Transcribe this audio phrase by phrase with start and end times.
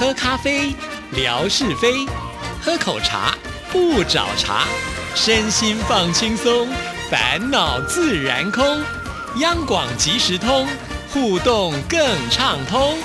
[0.00, 0.74] 喝咖啡，
[1.12, 2.08] 聊是非；
[2.62, 3.34] 喝口茶，
[3.70, 4.64] 不找茬。
[5.14, 6.66] 身心放轻松，
[7.10, 8.64] 烦恼自然空。
[9.40, 10.66] 央广即时通，
[11.10, 12.00] 互动更
[12.30, 12.96] 畅通。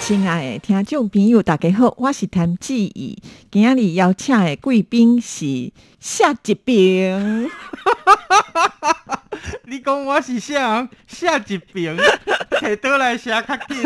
[0.00, 3.20] 亲爱的听众朋友，大家好，我是谭志毅。
[3.50, 7.50] 今日邀请的贵宾是夏一平。
[9.64, 10.88] 你讲我是啥人？
[11.08, 11.96] 夏一平，
[12.62, 13.82] 摕倒来写较紧。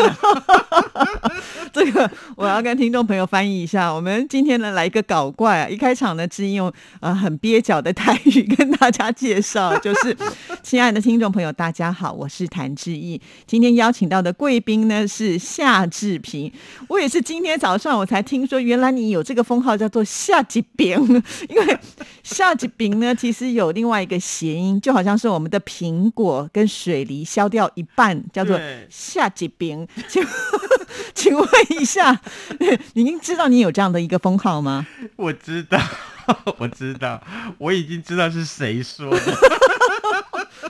[1.73, 3.93] 这个我要跟听众朋友翻译一下。
[3.93, 5.69] 我们今天呢来一个搞怪啊！
[5.69, 10.15] 一开场呢，只用呃很蹩脚的台语跟大家介绍， 就是
[10.62, 13.21] 亲爱的听众朋友，大家好，我是谭志毅。
[13.47, 16.52] 今天邀请到的贵宾呢是夏志平。
[16.88, 21.01] 我也是今天早上我才听说，原来你有这个封号叫做夏志平，
[21.49, 21.79] 因为
[22.27, 28.59] 夏吉平呢其实有另外一个谐音，就好像是我们的苹果跟水梨削掉一半，叫做
[28.91, 29.87] 夏吉平。
[30.09, 30.27] 请
[31.15, 32.21] 请问一下，
[32.95, 34.85] 您知道你有这样的一个封号吗？
[35.15, 35.80] 我知道，
[36.59, 37.23] 我知道，
[37.59, 39.21] 我已经知道是谁说的。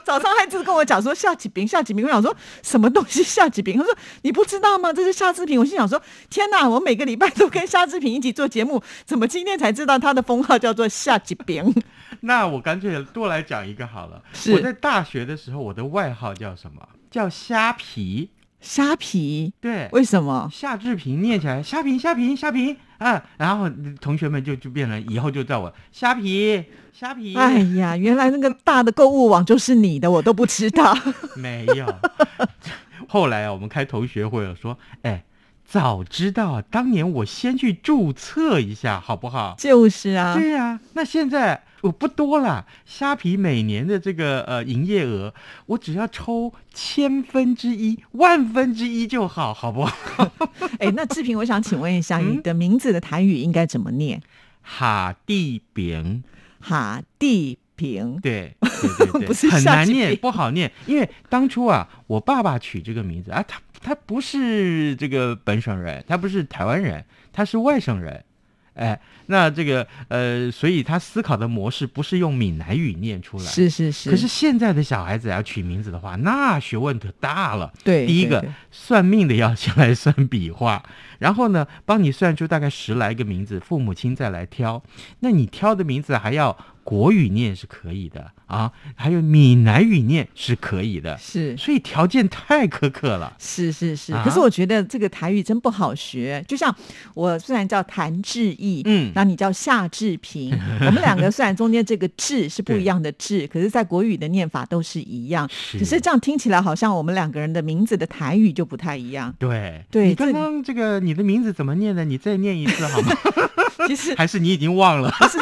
[0.07, 3.77] 早上还就是跟我讲说夏启平，夏启平，我想说什么东西夏启平？
[3.77, 4.93] 他说你不知道吗？
[4.93, 5.59] 这是夏志平。
[5.59, 11.75] 我心想说天哪，我每个礼拜都跟夏志平一起做节目，怎么今天才知道他的封号叫做夏启平？
[12.21, 14.23] 那我干脆多来讲一个好了。
[14.53, 16.87] 我在大学的时候，我的外号叫什么？
[17.11, 18.29] 叫虾皮。
[18.59, 23.23] 虾皮，对，为什么夏志平念起来虾皮虾皮虾皮啊？
[23.37, 23.69] 然后
[24.01, 27.35] 同学们就就变成以后就叫我虾皮虾皮。
[27.35, 30.97] 哎呀，原来那个大的购物网就是你的，我都不知道。
[31.37, 31.85] 没有，
[33.07, 35.23] 后来啊，我们开同学会了，说，哎。
[35.69, 39.53] 早知道当年我先去注册一下，好不好？
[39.59, 40.79] 就是啊，对呀。
[40.93, 45.33] 那现在我不多啦，虾皮每年的这个呃营业额，
[45.67, 50.31] 我只要抽千分之一、万分之一就好，好不好？
[50.79, 54.21] 哎，那志平，我想请问一下，你的名字的台语应该怎么念？
[54.61, 56.23] 哈地饼，
[56.59, 63.61] 哈地平，对对对， 不是很难念，不好念，因为当初啊，我爸爸取这个名字啊，他。
[63.79, 68.25] 他不是这个本省人，他不是台湾人，他是外省人，
[68.77, 74.09] 哎，那这个呃，所以他思考的模式不是用闽南语念出来，是是是。
[74.09, 77.73] 可是现在的小孩子要取名字的话，那学问可大了。
[77.83, 80.83] 对，第一个算命的要先来算笔画，
[81.19, 84.81] 然后呢，帮你算出大概十来个名字，父母亲再来挑。
[85.19, 86.57] 那你挑的名字还要。
[86.87, 93.35] 国语念是可以的啊，还有闽南语念是可以的，是，所以条件太苛刻了。
[93.37, 96.41] 是是是，可是我觉得这个台语真不好学。
[96.47, 96.73] 就像
[97.13, 109.35] 我虽然叫谭志毅，嗯，那你叫夏志平， 我们两个虽然中间这个“志”是不一样的“志”，可是在国语的念法都是一样，只是这样听起来好像我们两个人的名字的台语就不太一样。
[109.37, 112.05] 对对，你刚刚这个你的名字怎么念的？
[112.05, 113.11] 你再念一次好吗？
[113.87, 115.13] 其实 还是你已经忘了。
[115.19, 115.37] 不是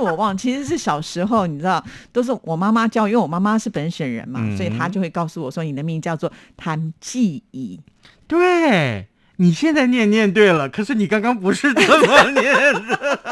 [0.00, 7.78] 我忘， 其实是小时候，你知道，都是我妈妈教，因为我妈妈是本省人嘛，所以她就会告诉我说，你的名叫做谭记忆。
[8.26, 9.06] 对，
[9.36, 13.30] 你现在念念对了，可是你刚刚不是这么念的。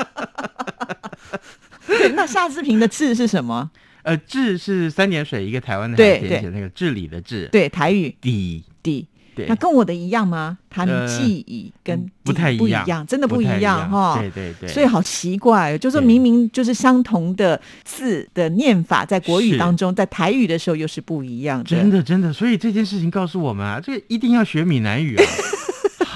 [1.86, 3.70] 对，那夏志平的字是什么？
[4.02, 9.08] 呃，治是三点水一个台湾的海写那个治理的治，对，台语底底。
[9.48, 10.56] 那跟我的一样吗？
[10.70, 14.19] 谈记忆跟不太一样，真的不一样哈。
[14.19, 21.64] 对对对，所以好奇怪，就是明明就是相同的字的念法，在国语当中，在台语的时候又是不一样的。
[21.64, 25.25] 真的真的，所以这件事情告诉我们啊，这个一定要学闽南语啊。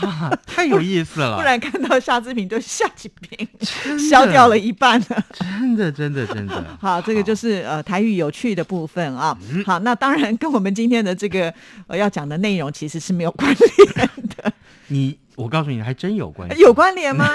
[0.46, 1.36] 太有意思了！
[1.36, 3.48] 不然看到夏志平就夏志平
[3.98, 6.64] 消掉了一半了，真的真的真的。
[6.80, 9.36] 好，这个就是呃台语有趣的部分啊。
[9.64, 11.52] 好，那当然跟我们今天的这个
[11.86, 14.52] 呃要讲的内容其实是没有关联的。
[14.88, 17.30] 你，我告诉你，还真有关有关联吗？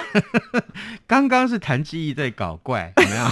[1.08, 3.32] 刚刚是谭志毅在搞怪，怎么样？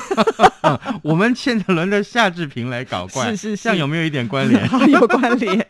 [1.01, 4.63] 我们现在轮到夏志平来搞怪，是是是，这样有没有一点关联？
[4.89, 5.67] 有关联。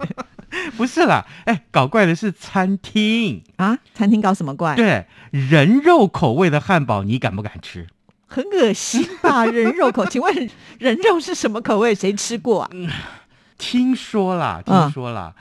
[0.77, 3.77] 不是啦，哎，搞怪的是餐厅啊！
[3.93, 4.75] 餐厅搞什么怪？
[4.75, 7.87] 对，人肉口味的汉堡，你敢不敢吃？
[8.27, 9.45] 很恶心吧？
[9.45, 10.49] 人肉口， 请问
[10.79, 11.93] 人肉是什么口味？
[11.93, 12.69] 谁吃过啊？
[13.57, 15.35] 听说啦，听说啦，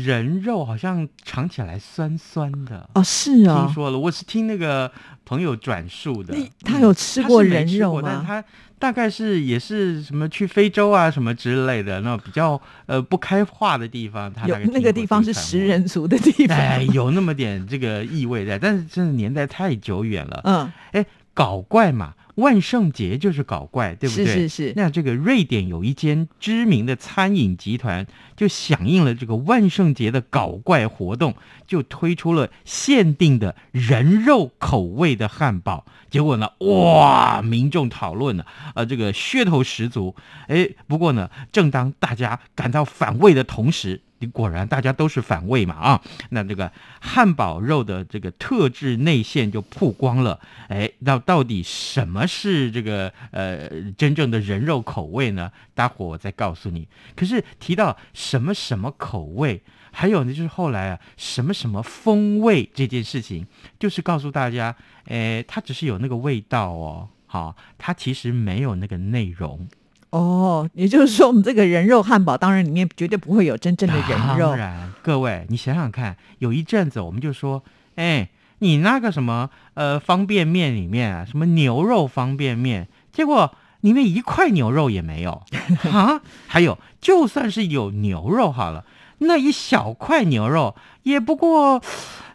[0.00, 3.02] 人肉好像尝起来酸酸的哦。
[3.04, 4.90] 是啊，听说了，我是听那个
[5.24, 6.34] 朋友转述的。
[6.60, 8.24] 他有吃过人肉吗？
[8.26, 8.42] 他。
[8.78, 20.40] 大概是也是什么去非洲啊什么之类的那种比较呃不开化的地方，他有那个地方是食人族的地方，哎，有那么点这个意味在，但是真的年代太久远了。
[20.42, 24.24] 嗯，哎，搞怪嘛，万圣节就是搞怪，对不对？
[24.26, 28.06] 是是是那这个瑞典有一间知名的餐饮集团，
[28.36, 31.34] 就响应了这个万圣节的搞怪活动，
[31.66, 35.84] 就推出了限定的人肉口味的汉堡。
[36.10, 38.44] 结果呢，哇，民众讨论呢，
[38.74, 40.14] 呃，这个噱头十足。
[40.48, 46.02] 哎，不过呢，正当大家感到反胃的同时，你果然大家都是反胃嘛啊！
[46.30, 46.70] 那这个
[47.00, 50.38] 汉堡肉的这个特制内馅就曝光了。
[50.68, 55.50] 哎，那到底什么是这个呃真正的人肉口味呢？
[55.74, 56.88] 待会儿我再告诉你。
[57.14, 63.46] 可是提到什么什么口味，还有呢，就是后来啊什么什么风味这件事情，
[63.78, 64.74] 就是告诉大家，
[65.06, 69.68] 哎，它只是有那个味道哦，好，它其实没有那个内容。
[70.12, 74.56] 哦，也就是说，我们这个人肉汉堡，当然里面绝对不会有真正的人肉当。
[74.58, 77.62] 然，各位，你想想看，有一阵子我们就说，
[77.96, 78.28] 哎，
[78.58, 85.42] 你那个什么呃方便面里面啊，什么牛肉方便面，结果里面一块牛肉也没有
[85.90, 86.20] 啊。
[86.46, 88.84] 还有，就算是有牛肉好了，
[89.18, 91.82] 那一小块牛肉也不过。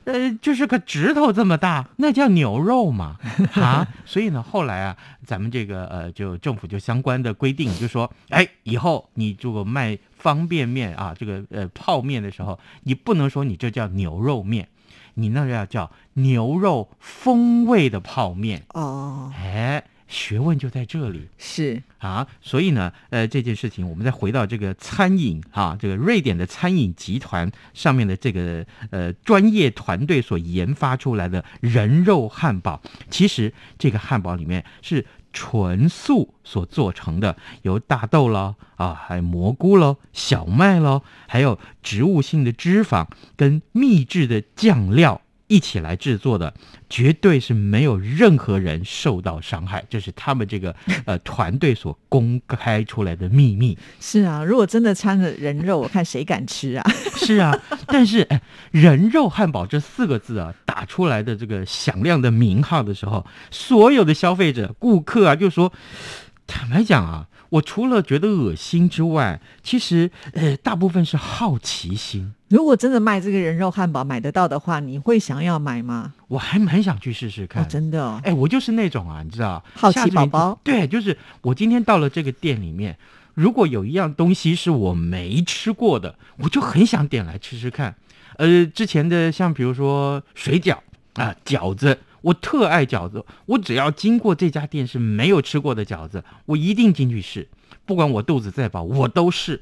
[0.07, 3.17] 呃，就是个指头这么大，那叫牛肉嘛
[3.59, 3.85] 啊！
[4.05, 4.95] 所以呢，后来啊，
[5.25, 14.69] 咱们这个呃，就政府就相关的规定，就说，哎，以后你如果卖方便面啊，这个呃泡面的时候，你不能说你这叫牛肉面，
[15.15, 18.63] 你那要叫牛肉风味的泡面。
[18.69, 21.27] 哦，哎，学问就在这里。
[21.37, 45.21] 是啊，所以呢，呃，这件事情我们再回到这个餐饮啊，这个瑞典的餐饮集团上面的这个呃专业团队所研发出来的人肉汉堡，其实这个汉堡里面是纯素所做成的，由大豆喽啊，还有蘑菇喽、小麦喽，还有植物性的脂肪跟秘制的酱料。
[45.47, 46.53] 一起来制作的，
[46.89, 53.77] 绝对是没有任何人受到伤害，这是他们这个呃团队所公开出来的秘密。
[53.99, 56.83] 是啊，如果真的掺了人肉，我看谁敢吃啊？
[57.15, 57.57] 是啊，
[57.87, 58.41] 但是哎，
[58.71, 65.71] 人肉汉堡这四个字啊，打出来的这个响亮的名号的时候，所有的消费者、顾客啊，就说，
[66.45, 72.33] 坦白讲啊，我除了觉得恶心之外，其实呃，大部分是好奇心。
[72.49, 76.13] 如果真的卖这个人肉汉堡买得到的话，你会想要买吗？
[76.27, 82.97] 我还蛮想去试试看，哦，真的哦，哎，我就是那种啊，你知道，好奇宝宝对，就是我今天到了这个店里面，
[83.33, 87.95] 如果有一样东西是我没吃过的，我就很想点来吃吃看。
[88.37, 90.77] 呃，之前的像比如说水饺
[91.15, 97.47] 啊、饺子，我特爱饺子，我只要经过这家店是没有吃过的饺子，我一定进去试，
[97.85, 99.61] 不管我肚子再饱，我都试。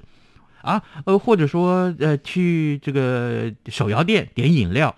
[0.61, 4.95] 啊，呃，或者说，呃，去这个手摇店点饮料，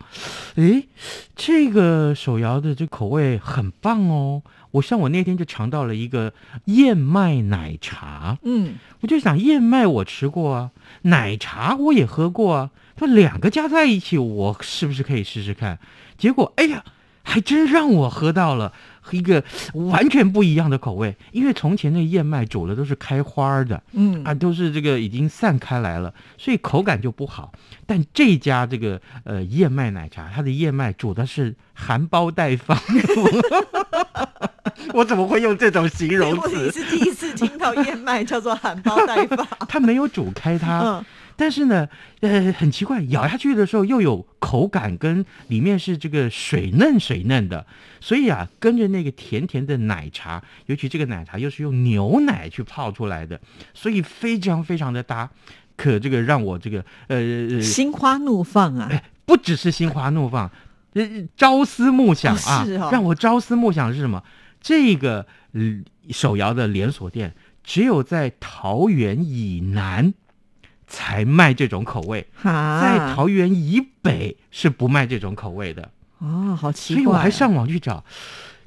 [0.56, 0.88] 诶，
[1.36, 4.42] 这个手摇的这口味很棒哦。
[4.72, 6.32] 我像我那天就尝到了一个
[6.68, 10.72] 燕麦奶茶，嗯，我就想燕麦我吃过啊，
[11.02, 15.80] 奶茶我也喝过啊，说两个加在一起，我是不是可以试试看？
[16.18, 16.82] 结果，哎呀，
[17.30, 18.72] 还真让我喝到了
[19.12, 19.44] 一个
[19.74, 27.52] 完全不一样的口味，因为从前那燕麦煮的都是开花儿的，嗯啊，都是这个已经散开来了，所以口感就不好。
[27.86, 32.78] 但这家这个呃燕麦奶茶，它的燕麦煮的是含苞待放，
[34.94, 36.64] 我怎么会用这种形容我词？
[36.66, 39.46] 也是第一次听到燕麦叫做含苞待放。
[39.68, 41.06] 它没有煮开它，嗯，
[41.38, 41.88] 但是呢，
[42.22, 47.66] 呃，很奇怪，咬下去的时候又有口感，跟里面是这个水嫩水嫩的，
[48.02, 53.40] 所以啊，跟着那个甜甜的奶茶，尤其这个奶茶又是用牛奶去泡出来的，
[53.74, 55.30] 所以非常非常的搭。
[55.76, 57.18] 可这个让我这个呃
[57.52, 58.92] 呃心花怒放啊！
[59.26, 60.50] 不只是心花怒放，
[60.94, 61.04] 呃，
[61.38, 62.64] 朝思暮想啊！
[62.64, 64.24] 哦是哦让我朝思暮想是什么？
[64.60, 65.62] 这个呃
[66.10, 70.12] 手摇的连锁店只有在桃园以南
[70.88, 75.92] 才卖这种口味，哈，在桃园以北是不卖这种口味的。
[76.20, 78.04] 哦，好奇怪所，以我还上网去找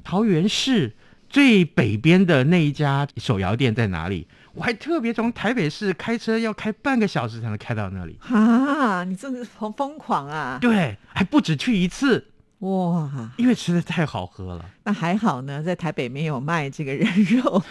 [0.03, 0.95] 桃园市
[1.27, 4.27] 最北边的那一家手摇店在哪里。
[4.53, 8.17] 我还特别从台北市开车要开半个小时才能开到那里。
[8.21, 10.57] 啊，你真的是疯疯狂啊！
[10.61, 12.27] 对，还不止去一次，
[12.59, 14.65] 哇，因为吃的太好喝了。
[14.83, 17.63] 那还好呢，在台北没有卖这个人肉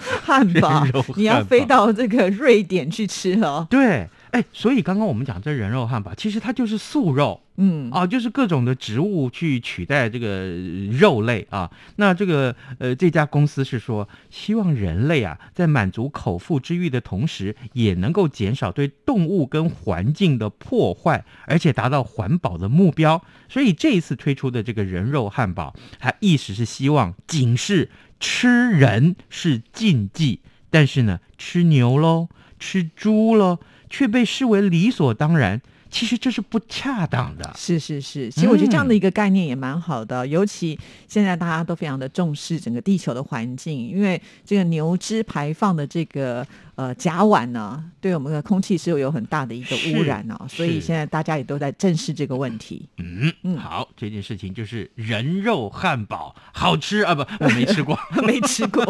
[0.24, 0.84] 汉堡
[1.16, 3.66] 你要飞到这个瑞典去吃了。
[3.68, 11.68] 对，哎，所以刚刚我们讲这人肉汉堡，其实它就是素肉嗯，啊，就是各种的植物去取代这个呃肉类啊。
[11.96, 23.20] 那这个呃，这家公司是说，希望人类啊，在满足口腹之欲的同时，也能够减少对动物跟环境的破坏，而且达到环保的目标。
[23.48, 35.60] 所以这一次推出的这个人肉汉堡，它意思是希望警示吃人是禁忌，但是呢，吃牛喽、吃猪喽，却被视为理所当然。
[35.90, 37.52] 其实这是不恰当的。
[37.56, 52.88] 是是是，其实我觉得这样的一个概念也蛮好的，尤其现在大家都非常的重视整个地球的环境，因为这个牛脂排放的这个呃甲烷呢，对我们的空气是有很大的一个污染哦，所以现在大家也都在正视这个问题。
[52.98, 57.98] 嗯嗯好，这件事情就是人肉汉堡好吃啊，不，我 没吃过。
[58.24, 58.84] 没吃过，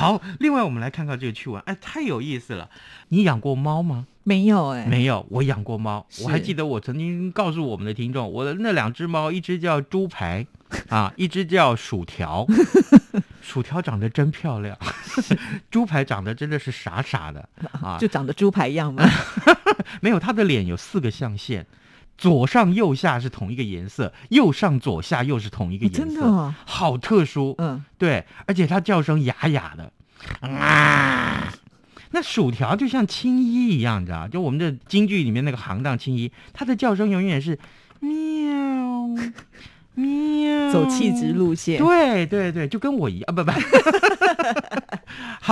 [0.00, 2.70] 好，另外我们来看看这个趣闻，哎，太有意思了。
[3.08, 4.06] 你养过猫吗？
[4.22, 6.06] 没有哎、没有，我养过猫。
[6.22, 10.46] 我还记得我曾经告诉我们的听众，我的那两只猫，一只叫猪排
[10.88, 12.46] 啊，一只叫薯条。
[13.44, 14.74] 薯条长得真漂亮，
[15.70, 17.46] 猪排长得真的是傻傻的
[17.82, 19.06] 啊，就长得猪排样吗。
[20.00, 21.66] 没有它的脸有四个象限。
[22.20, 27.54] 左上右下是同一个颜色，右上左下又是同一个颜色，真的哦好特殊。
[27.56, 29.90] 嗯，对，而且它叫声哑哑的，
[30.46, 31.50] 啊，
[32.10, 34.28] 那薯条就像青衣一样，你知道？
[34.28, 37.58] 就我们的京剧里面那个行当青衣，它的叫声永远是
[38.00, 38.10] 喵
[39.94, 41.78] 喵，走气质路线。
[41.78, 43.50] 对对对，就跟我一样，啊不不。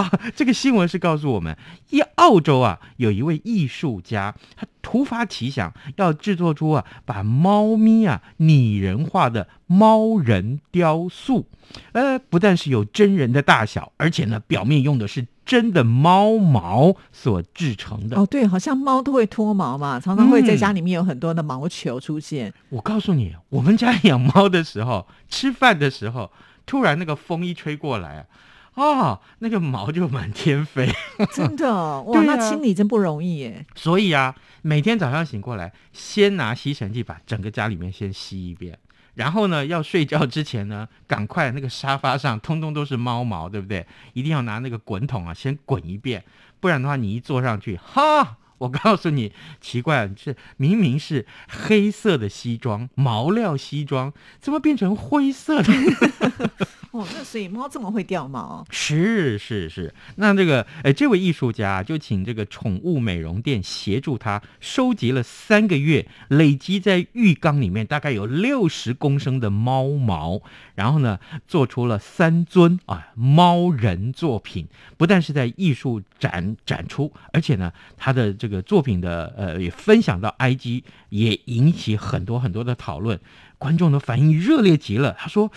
[0.03, 1.57] 好， 这个新闻是告诉我们，
[1.91, 11.47] 一澳洲啊，有一位艺术家，他突发奇想，要制作出啊把猫咪啊拟人化的猫人雕塑。
[11.93, 18.17] 呃，不但是有真人的大小，而且呢，表面用的是真的猫毛所制成的。
[18.17, 22.55] 哦，对，好像猫都会脱毛嘛，常常会在嗯家里面有很多的毛球出现。
[22.71, 26.31] 我告诉你，我们家养猫的时候，吃饭的时候，
[26.65, 28.27] 突然那个风一吹过来
[28.75, 30.89] 啊，啊，那个毛就满天飞。
[31.33, 33.67] 真的哦 哇，那清理真不容易耶。
[33.75, 38.79] 所以啊，每天早上醒过来，先拿吸尘器把整个家里面先吸一遍。
[39.15, 43.85] 然后呢，要睡觉之前呢，赶快那个沙发上通通都是猫毛，对不对？
[44.13, 46.23] 一定要拿那个滚筒啊，先滚一遍，
[46.61, 55.73] 不然的话，你一坐上去，哈，我告诉你，奇怪，这明明是黑色的西装，毛料西装，怎么变成灰色的？
[56.91, 70.41] 哦，那所以猫这么会掉毛，是是是，那这个哎，这位艺术家就请这个宠物美容店协助他收集了三个月，累积在浴缸里面大概有六十公升的猫毛，
[70.75, 83.19] 然后呢，做出了三尊啊猫人作品，不但是在艺术展展出，而且呢，他的这个作品的呃也分享到 IG，也引起很多很多的讨论，
[83.59, 85.15] 观众的反应热烈极了。
[85.19, 85.51] 他说。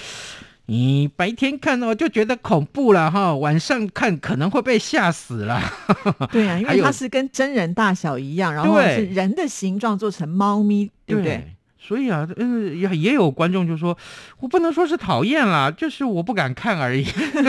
[0.68, 5.60] 你白天看哦就觉得恐怖了哈，晚上看可能会被吓死了。
[6.32, 11.56] 对啊，因为它是跟真人大小一样，然后是人的形状做成猫咪，对不对？
[11.84, 12.46] 所以啊，呃，
[12.76, 13.98] 也也有观众就说，
[14.40, 17.04] 我不能说是讨厌啦，就是我不敢看而已。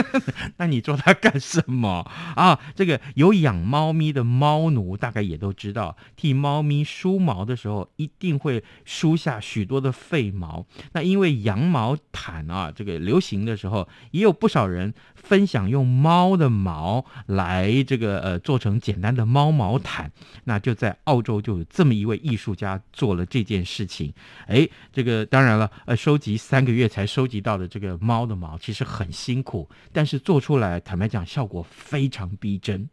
[0.57, 2.59] 那你做它干什么啊？
[2.75, 10.65] 这个有养猫咪的猫奴大概也都知道，替猫咪梳毛的时候，一定会梳下许多的废毛。
[10.93, 20.11] 那因为羊毛毯啊，这个流行的时候，也有不少人分享用猫的毛来这个呃做成简单的猫毛毯。
[20.45, 24.11] 那就在澳洲就有这么一位艺术家做了这件事情。
[24.47, 32.89] 哎，这个当然了，呃，收集三个月才收集到的这个猫的毛，其实很辛苦，但是做出来，坦白讲，效果非常逼真。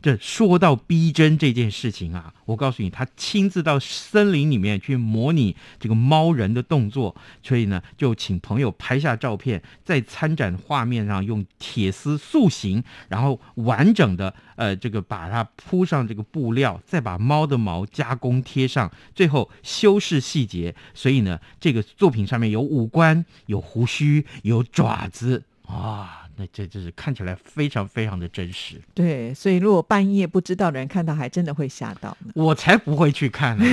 [0.00, 20.74] 这说到逼真这件事情啊，我告诉你，他亲自到森林里面去模拟这个猫人的动作，所以呢，就请朋友拍下照片，在参展画面上用铁丝塑形，然后完整的呃这个把它铺上这个布料，再把猫的毛加工贴上，最后修饰细节。
[20.94, 26.21] 所以呢，这个作品上面有五官、有胡须、有爪子啊。
[26.42, 28.74] 那这就是看起来非常非常的真实。
[28.92, 32.16] 对，所以如果半夜不知道的人看到，还真的会吓到。
[32.34, 33.64] 我才不会去看呢，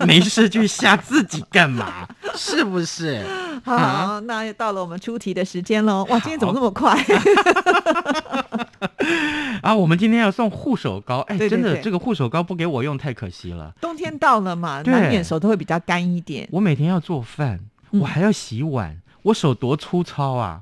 [0.00, 2.08] 我 没事去吓自己干嘛？
[2.34, 3.24] 是不是？
[3.64, 6.04] 好，那又到了我们出题的时间喽。
[6.10, 6.98] 哇，今天怎么那么快？
[9.62, 13.72] 啊，我们今天要送护手膏，哎，对对真的，这个护手膏不给我用太可惜了。
[13.80, 16.48] 冬天到了嘛，对难免手都会比较干一点。
[16.50, 17.60] 我每天要做饭，
[17.92, 20.60] 嗯我还要洗碗，我手多粗糙啊！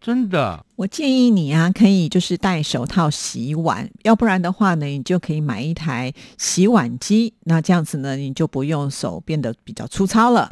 [0.00, 7.34] 真的，我建议你啊，可以就是戴手套洗碗，要不然的话呢，你就可以买一台洗碗机。
[7.44, 10.50] 那这样子呢，你就不用手变得比较粗糙了。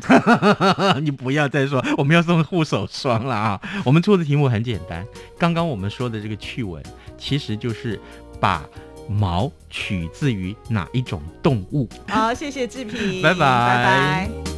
[1.01, 3.61] 你不要再说我们要送护手霜了啊！
[3.87, 5.03] 我们出的题目很简单，
[5.39, 6.83] 刚刚我们说的这个趣闻，
[7.17, 7.99] 其实就是
[8.39, 8.63] 把
[9.09, 11.89] 毛取自于哪一种动物。
[12.09, 14.58] 好，谢谢志平，拜拜拜拜。